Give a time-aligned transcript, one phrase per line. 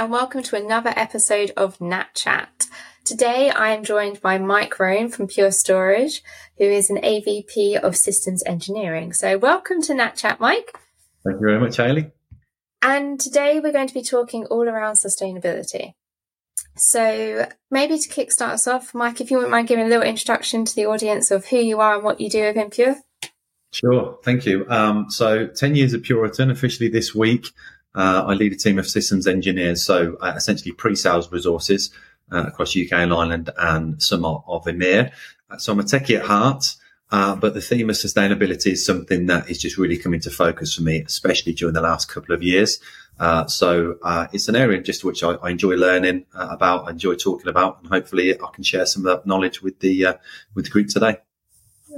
[0.00, 2.66] and welcome to another episode of Nat Chat.
[3.04, 6.22] Today I am joined by Mike Roan from Pure Storage,
[6.56, 9.12] who is an AVP of Systems Engineering.
[9.12, 10.72] So, welcome to Nat Chat, Mike.
[11.22, 12.12] Thank you very much, Hayley.
[12.80, 15.92] And today we're going to be talking all around sustainability.
[16.78, 20.64] So, maybe to kickstart us off, Mike, if you wouldn't mind giving a little introduction
[20.64, 22.96] to the audience of who you are and what you do within Pure.
[23.70, 24.64] Sure, thank you.
[24.70, 27.48] Um, so, 10 years of Puritan, officially this week.
[27.94, 31.90] Uh, I lead a team of systems engineers, so uh, essentially pre-sales resources
[32.30, 35.10] uh, across UK and Ireland and some of, of EMEA.
[35.50, 36.76] Uh, so I'm a techie at heart,
[37.10, 40.74] uh, but the theme of sustainability is something that is just really coming to focus
[40.74, 42.78] for me, especially during the last couple of years.
[43.18, 43.98] Uh, so
[44.32, 47.88] it's an area just which I, I enjoy learning about, I enjoy talking about, and
[47.88, 50.16] hopefully I can share some of that knowledge with the
[50.54, 51.18] with the group today.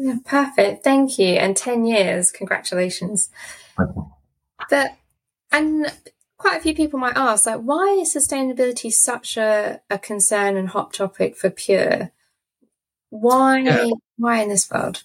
[0.01, 1.35] Yeah, perfect, thank you.
[1.35, 3.31] And ten years, congratulations.
[4.69, 4.97] But
[5.53, 5.93] and
[6.43, 10.69] quite a few people might ask, like, why is sustainability such a, a concern and
[10.69, 12.11] hot topic for Pure?
[13.11, 13.91] Why, yeah.
[14.17, 15.05] why in this world?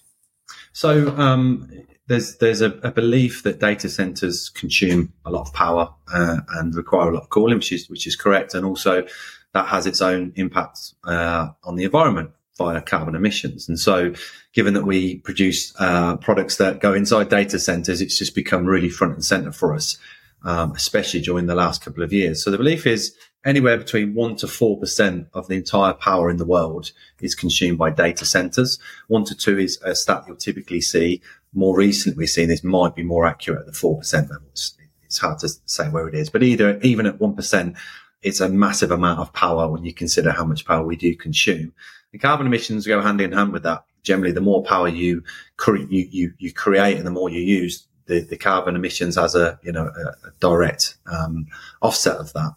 [0.72, 1.70] So um,
[2.08, 6.74] there's there's a, a, belief that data centers consume a lot of power uh, and
[6.74, 9.06] require a lot of cooling, which is which is correct, and also
[9.52, 13.68] that has its own impact uh, on the environment via carbon emissions.
[13.68, 14.14] And so,
[14.54, 18.88] given that we produce uh, products that go inside data centers, it's just become really
[18.88, 19.98] front and center for us
[20.44, 22.42] um, especially during the last couple of years.
[22.42, 26.36] So the belief is anywhere between one to four percent of the entire power in
[26.36, 28.78] the world is consumed by data centers.
[29.08, 31.20] One to two is a stat you'll typically see.
[31.54, 34.46] More recently, we've seen this might be more accurate at the four percent level.
[34.50, 37.76] It's, it's hard to say where it is, but either even at one percent,
[38.22, 41.72] it's a massive amount of power when you consider how much power we do consume.
[42.12, 43.84] The carbon emissions go hand in hand with that.
[44.02, 45.22] Generally, the more power you,
[45.56, 49.34] cre- you, you, you create and the more you use, the, the carbon emissions as
[49.34, 51.46] a you know a, a direct um,
[51.80, 52.54] offset of that.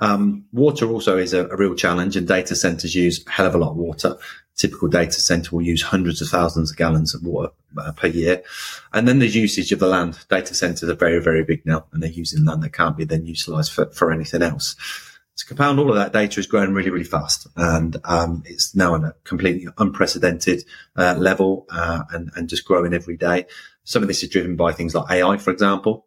[0.00, 3.54] Um, water also is a, a, real challenge, and data centers use a hell of
[3.54, 4.16] a lot of water.
[4.56, 8.42] Typical data center will use hundreds of thousands of gallons of water uh, per year.
[8.92, 10.18] And then the usage of the land.
[10.28, 13.26] Data centers are very, very big now, and they're using land that can't be then
[13.26, 14.76] utilized for, for anything else.
[15.36, 18.94] To compound all of that, data is growing really, really fast, and um, it's now
[18.94, 20.64] at a completely unprecedented
[20.96, 23.46] uh, level, uh, and and just growing every day.
[23.82, 26.06] Some of this is driven by things like AI, for example.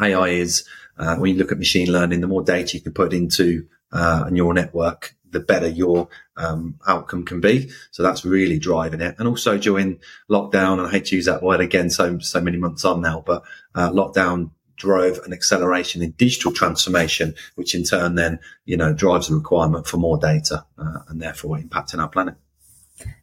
[0.00, 0.64] AI is,
[0.98, 4.24] uh, when you look at machine learning, the more data you can put into uh,
[4.26, 7.70] a neural network, the better your um, outcome can be.
[7.92, 9.14] So that's really driving it.
[9.18, 10.00] And also during
[10.30, 13.22] lockdown, and I hate to use that word again, so so many months on now,
[13.24, 13.42] but
[13.74, 19.28] uh, lockdown drove an acceleration in digital transformation, which in turn then you know drives
[19.28, 22.34] the requirement for more data uh, and therefore impacting our planet.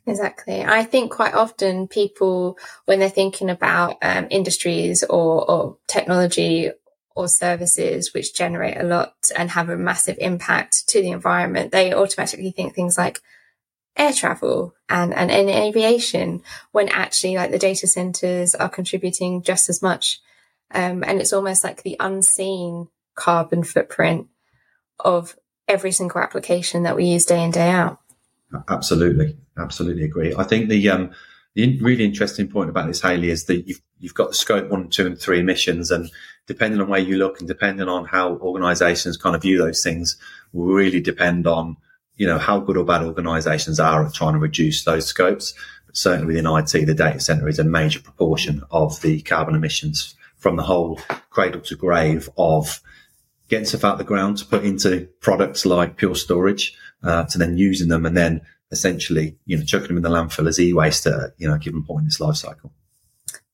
[0.05, 0.63] Exactly.
[0.63, 6.71] I think quite often people, when they're thinking about um, industries or, or technology
[7.15, 11.93] or services which generate a lot and have a massive impact to the environment, they
[11.93, 13.21] automatically think things like
[13.95, 16.41] air travel and, and, and aviation
[16.71, 20.19] when actually like the data centers are contributing just as much.
[20.73, 24.27] Um, and it's almost like the unseen carbon footprint
[24.99, 25.35] of
[25.67, 27.99] every single application that we use day in, day out.
[28.69, 30.33] Absolutely, absolutely agree.
[30.35, 31.11] I think the um,
[31.55, 34.89] the really interesting point about this, Haley, is that you've you've got the scope one,
[34.89, 36.09] two, and three emissions, and
[36.47, 40.17] depending on where you look and depending on how organisations kind of view those things,
[40.51, 41.77] will really depend on
[42.15, 45.53] you know how good or bad organisations are at trying to reduce those scopes.
[45.87, 50.15] But certainly within IT, the data centre is a major proportion of the carbon emissions
[50.43, 50.99] from the whole
[51.29, 52.81] cradle to grave of
[53.47, 57.37] getting stuff out of the ground to put into products like pure storage uh, to
[57.37, 61.07] then using them and then essentially, you know, chucking them in the landfill as e-waste
[61.07, 62.73] at, you know, a given point in its life cycle.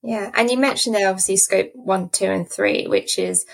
[0.02, 0.32] Yeah.
[0.34, 3.46] And you mentioned there obviously scope one, two, and three, which is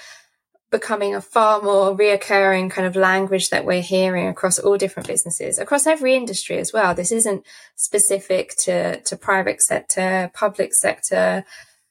[0.72, 5.60] becoming a far more reoccurring kind of language that we're hearing across all different businesses,
[5.60, 6.96] across every industry as well.
[6.96, 7.46] This isn't
[7.76, 11.44] specific to, to private sector, public sector.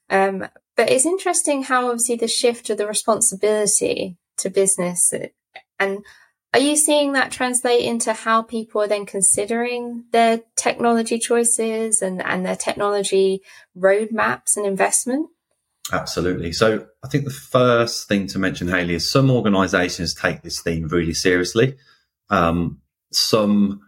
[0.09, 5.13] Um, but it's interesting how obviously the shift of the responsibility to business
[5.79, 5.99] and
[6.55, 12.21] are you seeing that translate into how people are then considering their technology choices and,
[12.21, 13.41] and their technology
[13.77, 15.27] roadmaps and investment?
[15.91, 16.53] Absolutely.
[16.53, 20.87] So I think the first thing to mention, Haley, is some organizations take this theme
[20.87, 21.75] really seriously.
[22.29, 22.79] Um,
[23.11, 23.81] some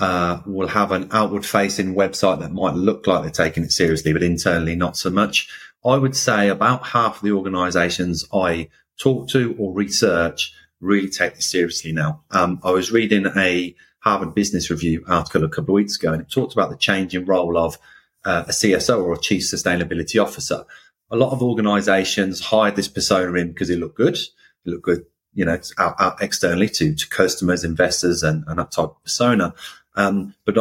[0.00, 4.12] uh, will have an outward facing website that might look like they're taking it seriously,
[4.12, 5.48] but internally not so much.
[5.84, 8.68] I would say about half of the organizations I
[8.98, 12.22] talk to or research really take this seriously now.
[12.30, 16.22] Um, I was reading a Harvard Business Review article a couple of weeks ago, and
[16.22, 17.78] it talked about the changing role of
[18.24, 20.64] uh, a CSO or a Chief Sustainability Officer.
[21.10, 24.16] A lot of organisations hired this persona in because it looked good.
[24.16, 24.30] It
[24.64, 28.90] looked good you know, out, out externally to, to customers, investors and, and that type
[28.90, 29.54] of persona.
[30.00, 30.56] Um, but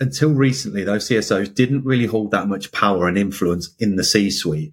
[0.00, 4.30] until recently, those CSOs didn't really hold that much power and influence in the C
[4.30, 4.72] suite.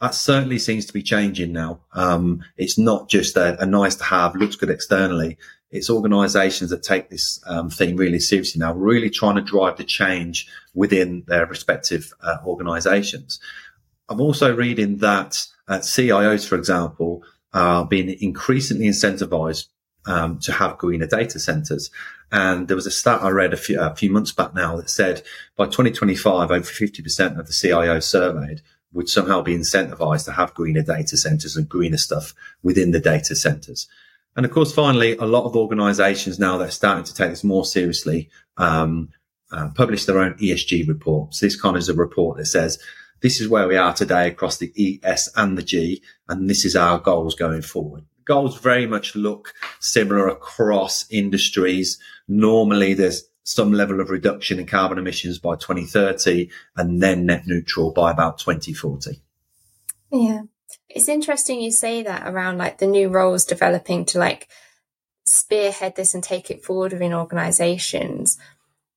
[0.00, 1.80] That certainly seems to be changing now.
[1.92, 5.36] Um, it's not just a, a, nice to have, looks good externally.
[5.70, 9.84] It's organizations that take this um, theme really seriously now, really trying to drive the
[9.84, 13.40] change within their respective uh, organizations.
[14.08, 17.22] I'm also reading that uh, CIOs, for example,
[17.52, 19.66] are being increasingly incentivized
[20.06, 21.90] um, to have greener data centers.
[22.32, 24.88] And there was a stat I read a few, a few months back now that
[24.88, 25.22] said
[25.56, 28.62] by 2025, over 50% of the CIOs surveyed
[28.92, 33.34] would somehow be incentivized to have greener data centers and greener stuff within the data
[33.36, 33.88] centers.
[34.36, 37.44] And of course, finally, a lot of organizations now that are starting to take this
[37.44, 39.10] more seriously, um,
[39.52, 41.40] uh, publish their own ESG reports.
[41.40, 42.78] This kind of is a report that says,
[43.22, 46.64] this is where we are today across the E, S and the G, and this
[46.64, 48.04] is our goals going forward.
[48.30, 51.98] Goals very much look similar across industries.
[52.28, 57.90] Normally there's some level of reduction in carbon emissions by 2030 and then net neutral
[57.90, 59.20] by about 2040.
[60.12, 60.42] Yeah.
[60.88, 64.46] It's interesting you say that around like the new roles developing to like
[65.24, 68.38] spearhead this and take it forward within organizations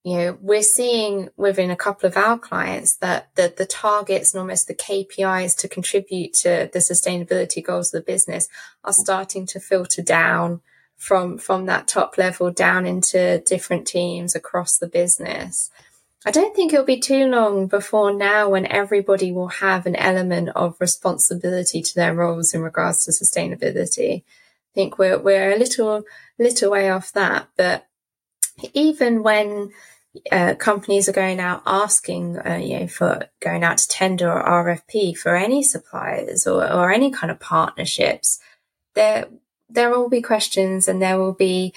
[0.04, 4.42] you know, we're seeing within a couple of our clients that the, the targets and
[4.42, 8.50] almost the KPIs to contribute to the sustainability goals of the business
[8.84, 10.60] are starting to filter down
[10.98, 15.72] from, from that top level down into different teams across the business.
[16.26, 20.50] I don't think it'll be too long before now when everybody will have an element
[20.56, 24.24] of responsibility to their roles in regards to sustainability.
[24.24, 26.04] I think we're, we're a little,
[26.38, 27.88] little way off that, but
[28.74, 29.72] even when
[30.32, 34.44] uh, companies are going out asking, uh, you know, for going out to tender or
[34.44, 38.40] RFP for any suppliers or, or any kind of partnerships,
[38.94, 39.26] there
[39.70, 41.74] there will be questions and there will be,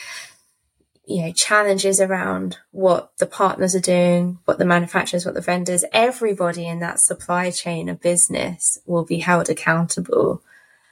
[1.06, 5.84] you know, challenges around what the partners are doing, what the manufacturers, what the vendors,
[5.92, 10.42] everybody in that supply chain of business will be held accountable.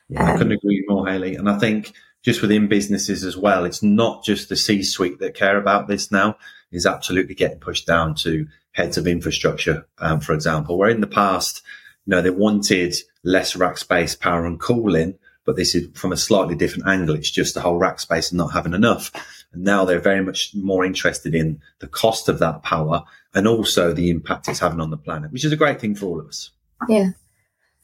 [0.09, 1.35] Yeah, um, I couldn't agree more, Hayley.
[1.35, 1.93] And I think
[2.25, 6.11] just within businesses as well, it's not just the C suite that care about this
[6.11, 6.37] now
[6.73, 11.07] is absolutely getting pushed down to heads of infrastructure, um, for example, where in the
[11.07, 11.63] past,
[12.07, 16.17] you know, they wanted less rack space, power and cooling, but this is from a
[16.17, 17.15] slightly different angle.
[17.15, 19.13] It's just the whole rack space and not having enough.
[19.53, 23.05] And now they're very much more interested in the cost of that power
[23.35, 26.07] and also the impact it's having on the planet, which is a great thing for
[26.07, 26.51] all of us.
[26.89, 27.11] Yeah.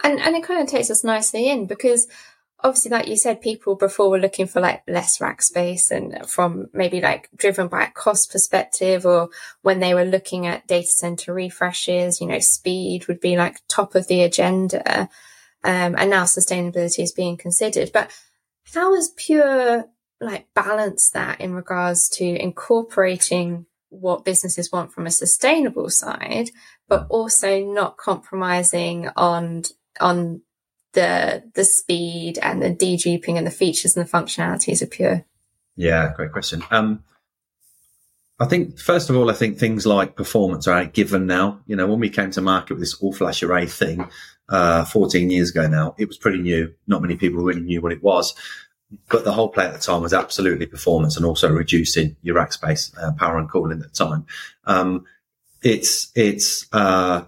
[0.02, 2.08] And, and it kind of takes us nicely in because
[2.62, 6.68] obviously, like you said, people before were looking for like less rack space and from
[6.72, 9.30] maybe like driven by a cost perspective or
[9.62, 13.94] when they were looking at data center refreshes, you know, speed would be like top
[13.94, 15.08] of the agenda.
[15.62, 17.90] Um, and now sustainability is being considered.
[17.92, 18.10] But
[18.74, 19.86] how is Pure
[20.20, 26.50] like balance that in regards to incorporating what businesses want from a sustainable side,
[26.88, 29.62] but also not compromising on
[30.00, 30.42] on
[30.92, 35.24] the the speed and the deduping and the features and the functionalities of Pure?
[35.76, 36.62] Yeah, great question.
[36.70, 37.04] Um,
[38.38, 41.60] I think first of all, I think things like performance are given now.
[41.66, 44.08] You know, when we came to market with this all flash array thing,
[44.48, 46.72] uh, 14 years ago now, it was pretty new.
[46.86, 48.34] Not many people really knew what it was,
[49.08, 52.52] but the whole play at the time was absolutely performance and also reducing your rack
[52.52, 54.26] space, uh, power and cooling at the time.
[54.64, 55.04] Um,
[55.62, 57.22] it's, it's, uh,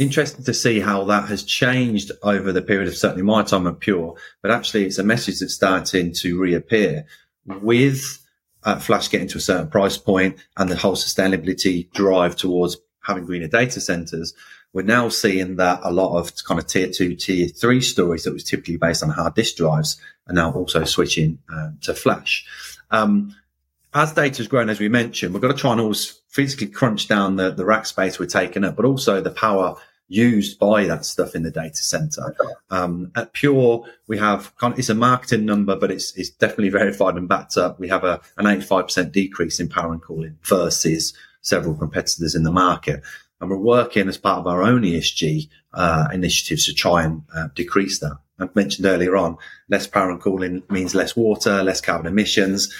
[0.00, 3.80] interesting to see how that has changed over the period of certainly my time at
[3.80, 7.06] Pure, but actually it's a message that's starting to reappear
[7.46, 8.24] with
[8.64, 13.24] uh, Flash getting to a certain price point and the whole sustainability drive towards having
[13.24, 14.34] greener data centers.
[14.72, 18.32] We're now seeing that a lot of kind of tier two, tier three stories that
[18.32, 22.46] was typically based on hard disk drives are now also switching uh, to Flash.
[22.90, 23.34] Um,
[23.94, 27.08] as data has grown, as we mentioned, we've got to try and always physically crunch
[27.08, 29.76] down the, the rack space we're taking up, but also the power
[30.08, 32.34] used by that stuff in the data center.
[32.70, 37.28] Um, at Pure, we have it's a marketing number, but it's, it's definitely verified and
[37.28, 37.78] backed up.
[37.78, 42.50] We have a, an 85% decrease in power and cooling versus several competitors in the
[42.50, 43.02] market.
[43.40, 47.48] And we're working as part of our own ESG uh, initiatives to try and uh,
[47.54, 48.18] decrease that.
[48.40, 49.36] I mentioned earlier on,
[49.68, 52.72] less power and cooling means less water, less carbon emissions,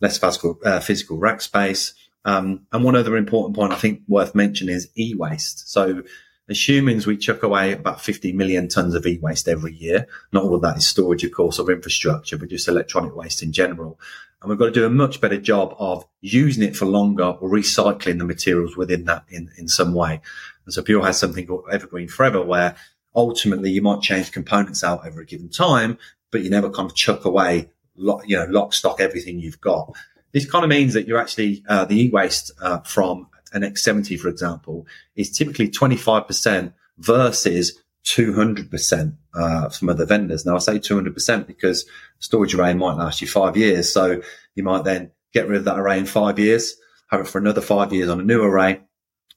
[0.00, 1.94] less physical, uh, physical rack space.
[2.24, 5.70] Um, and one other important point I think worth mentioning is e-waste.
[5.70, 6.02] So
[6.48, 10.06] as humans, we chuck away about 50 million tons of e-waste every year.
[10.32, 13.52] Not all of that is storage, of course, of infrastructure, but just electronic waste in
[13.52, 13.98] general.
[14.42, 17.48] And we've got to do a much better job of using it for longer or
[17.48, 20.20] recycling the materials within that in, in some way.
[20.66, 22.76] And so Pure has something called Evergreen Forever where
[23.16, 25.96] ultimately you might change components out over a given time,
[26.30, 29.94] but you never kind of chuck away you know, lock, stock, everything you've got.
[30.32, 34.28] This kind of means that you're actually, uh, the e-waste, uh, from an X70, for
[34.28, 40.44] example, is typically 25% versus 200% uh, from other vendors.
[40.44, 41.86] Now I say 200% because
[42.18, 43.90] storage array might last you five years.
[43.92, 44.20] So
[44.54, 46.74] you might then get rid of that array in five years,
[47.08, 48.80] have it for another five years on a new array.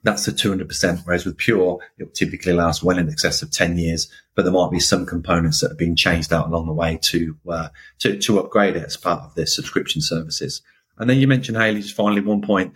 [0.04, 1.02] That's the 200%.
[1.06, 4.72] Whereas with Pure, it typically lasts well in excess of 10 years, but there might
[4.72, 7.70] be some components that have been changed out along the way to, uh,
[8.00, 10.62] to, to upgrade it as part of their subscription services.
[10.98, 12.74] And then you mentioned, Haley, just finally one point,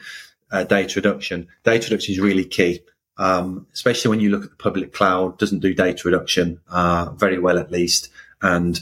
[0.51, 1.47] uh, data reduction.
[1.63, 2.81] Data reduction is really key
[3.21, 7.37] um, especially when you look at the public cloud, doesn't do data reduction uh, very
[7.37, 8.09] well, at least.
[8.41, 8.79] And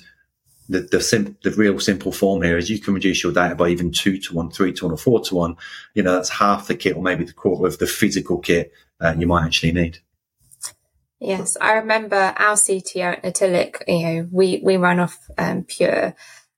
[0.70, 3.68] the the, sim- the real simple form here is you can reduce your data by
[3.68, 5.58] even two to one, three to one, or four to one.
[5.94, 8.72] You know, that's half the kit, or maybe the quarter of the physical kit
[9.02, 10.00] uh, you might actually need.
[11.20, 16.16] Yes, I remember our CTO at Natilik, you know, we, we run off um, Pure.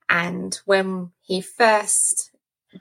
[0.08, 2.31] And when he first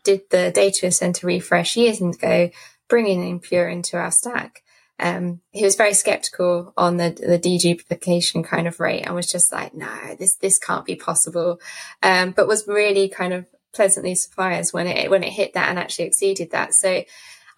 [0.04, 2.50] did the data center refresh years ago,
[2.88, 4.62] bringing in Pure into our stack,
[5.00, 9.50] um, he was very skeptical on the, the deduplication kind of rate and was just
[9.50, 11.60] like, no, this, this can't be possible.
[12.02, 15.78] Um, but was really kind of pleasantly surprised when it, when it hit that and
[15.78, 16.74] actually exceeded that.
[16.74, 17.02] So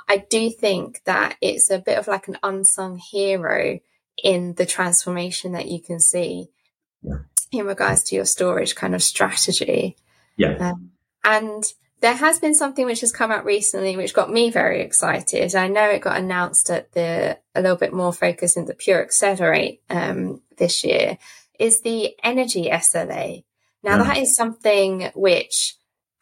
[0.09, 3.81] I do think that it's a bit of like an unsung hero
[4.23, 6.49] in the transformation that you can see
[7.03, 7.19] yeah.
[7.51, 9.97] in regards to your storage kind of strategy.
[10.37, 10.71] Yeah.
[10.71, 10.93] Um,
[11.25, 11.65] and
[12.02, 15.54] there has been something which has come out recently which got me very excited.
[15.54, 19.02] I know it got announced at the a little bit more focus in the Pure
[19.02, 21.16] Accelerate um, this year
[21.59, 23.44] is the energy SLA.
[23.85, 24.02] Now yeah.
[24.02, 25.76] that is something which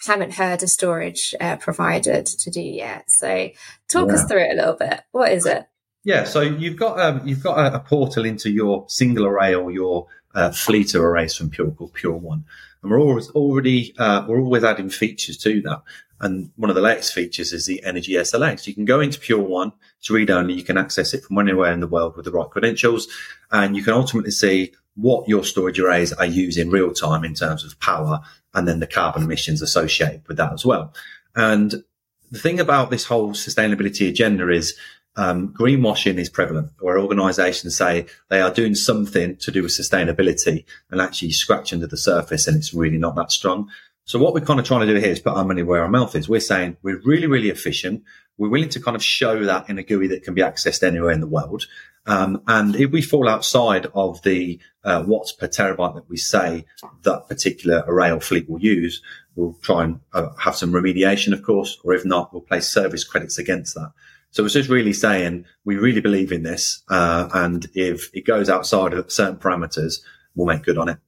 [0.07, 3.11] I haven't heard a storage uh, provider to do yet.
[3.11, 3.49] So
[3.89, 4.15] talk yeah.
[4.15, 5.01] us through it a little bit.
[5.13, 5.67] What is it?
[6.05, 9.71] Yeah, so you've got um, you've got a, a, portal into your single array or
[9.71, 12.43] your uh, fleet of arrays from Pure called Pure1.
[12.83, 15.83] And we're always already, uh, we're always adding features to that.
[16.21, 18.59] And one of the latest features is the Energy SLA.
[18.59, 20.55] So you can go into Pure1, it's read only.
[20.55, 23.09] You can access it from anywhere in the world with the right credentials.
[23.51, 27.65] And you can ultimately see what your storage arrays are using real time in terms
[27.65, 28.21] of power
[28.53, 30.93] and then the carbon emissions associated with that as well.
[31.35, 31.83] And
[32.31, 34.77] the thing about this whole sustainability agenda is
[35.17, 40.65] um, greenwashing is prevalent, where organisations say they are doing something to do with sustainability
[40.91, 43.69] and actually scratch under the surface, and it's really not that strong.
[44.05, 45.89] So what we're kind of trying to do here is put our money where our
[45.89, 46.29] mouth is.
[46.29, 48.03] We're saying we're really, really efficient.
[48.39, 51.13] We're willing to kind of show that in a GUI that can be accessed anywhere
[51.13, 51.67] in the world.
[52.07, 56.65] Um, and if we fall outside of the uh, watts per terabyte that we say
[57.03, 59.03] that particular array or fleet will use,
[59.37, 63.05] we'll try and uh, have some remediation, of course, or if not, we'll place service
[63.05, 63.93] credits against that.
[64.31, 68.49] So it's just really saying we really believe in this, uh, and if it goes
[68.49, 70.01] outside of certain parameters,
[70.35, 70.99] we'll make good on it.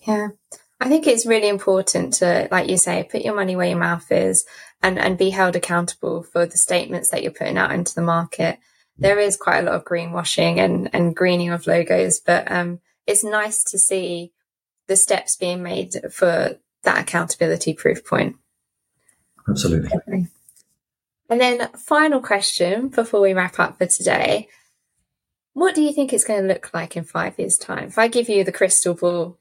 [0.00, 0.28] Yeah,
[0.80, 4.10] I think it's really important to, like you say, put your money where your mouth
[4.10, 4.44] is,
[4.82, 8.58] and and be held accountable for the statements that you're putting out into the market.
[8.98, 13.22] There is quite a lot of greenwashing and and greening of logos, but um, it's
[13.22, 14.32] nice to see
[14.88, 18.36] the steps being made for that accountability proof point.
[19.48, 20.28] Absolutely.
[21.32, 24.48] And then, final question before we wrap up for today.
[25.54, 27.84] What do you think it's going to look like in five years' time?
[27.84, 29.38] If I give you the crystal ball.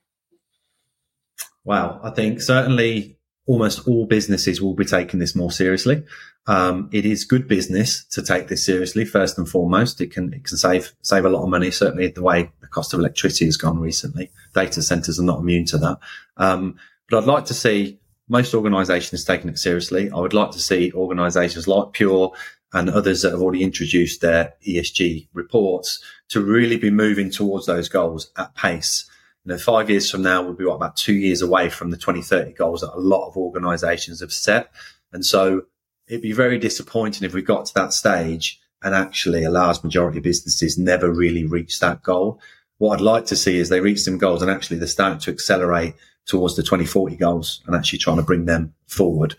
[1.65, 6.05] Wow, I think certainly almost all businesses will be taking this more seriously.
[6.47, 9.03] Um, it is good business to take this seriously.
[9.03, 11.71] First and foremost, it can it can save save a lot of money.
[11.71, 15.65] Certainly, the way the cost of electricity has gone recently, data centers are not immune
[15.65, 15.99] to that.
[16.37, 16.77] Um,
[17.09, 17.99] but I'd like to see
[18.31, 20.09] most organisations taking it seriously.
[20.09, 22.31] I would like to see organisations like Pure
[22.73, 27.89] and others that have already introduced their ESG reports to really be moving towards those
[27.89, 29.03] goals at pace.
[29.43, 31.97] You know, five years from now, we'll be what, about two years away from the
[31.97, 34.71] 2030 goals that a lot of organisations have set.
[35.11, 35.63] And so
[36.07, 40.19] it'd be very disappointing if we got to that stage and actually a large majority
[40.19, 42.39] of businesses never really reach that goal.
[42.77, 45.31] What I'd like to see is they reach some goals and actually they're starting to
[45.31, 49.35] accelerate towards the 2040 goals and actually trying to bring them forward.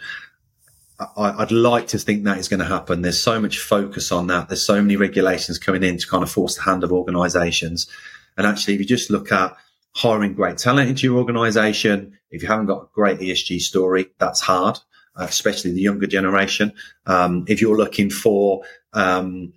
[1.16, 3.02] I, would like to think that is going to happen.
[3.02, 4.48] There's so much focus on that.
[4.48, 7.88] There's so many regulations coming in to kind of force the hand of organizations.
[8.36, 9.56] And actually, if you just look at
[9.94, 14.40] hiring great talent into your organization, if you haven't got a great ESG story, that's
[14.40, 14.78] hard,
[15.16, 16.72] uh, especially the younger generation.
[17.06, 18.62] Um, if you're looking for,
[18.92, 19.52] um,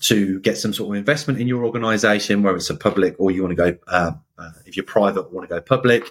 [0.00, 3.42] to get some sort of investment in your organization, whether it's a public or you
[3.42, 6.10] want to go, uh, uh, if you're private, want to go public,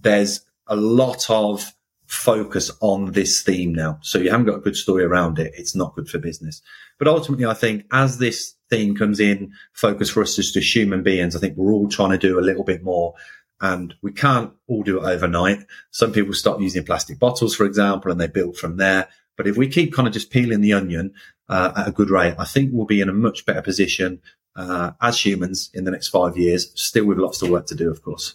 [0.00, 1.72] there's a lot of
[2.06, 3.98] focus on this theme now.
[4.02, 5.52] So you haven't got a good story around it.
[5.56, 6.60] It's not good for business.
[6.98, 11.02] But ultimately, I think as this theme comes in focus for us as just human
[11.02, 13.14] beings, I think we're all trying to do a little bit more
[13.60, 15.60] and we can't all do it overnight.
[15.90, 19.08] Some people stop using plastic bottles, for example, and they build from there.
[19.36, 21.14] But if we keep kind of just peeling the onion
[21.48, 24.20] uh, at a good rate, I think we'll be in a much better position
[24.56, 27.90] uh, as humans in the next five years, still with lots of work to do,
[27.90, 28.34] of course.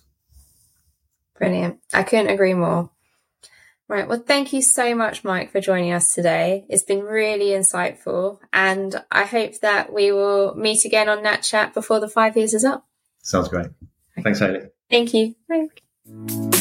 [1.38, 1.80] Brilliant.
[1.94, 2.90] I couldn't agree more.
[3.88, 4.08] Right.
[4.08, 6.66] Well, thank you so much, Mike, for joining us today.
[6.70, 8.40] It's been really insightful.
[8.52, 12.56] And I hope that we will meet again on Nat Chat before the five years
[12.56, 12.88] is up.
[13.22, 13.68] Sounds great.
[14.24, 14.62] Thanks, Hayley.
[14.90, 15.36] Thank you.
[15.48, 16.55] Bye.